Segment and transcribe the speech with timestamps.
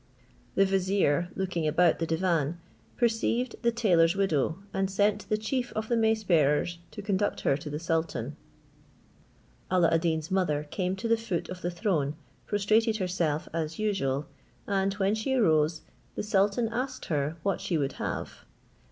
[0.55, 2.59] The vizier looking about the divan,
[2.97, 7.55] perceived the tailor's widow, and sent the chief of the mace bearers to conduct her
[7.57, 8.35] to the sultan.
[9.69, 12.15] Alla ad Deen's mother came to the foot of the throne,
[12.47, 14.25] prostrated herself as usual,
[14.65, 15.81] and when she rose,
[16.15, 18.43] the sultan asked her what she would have.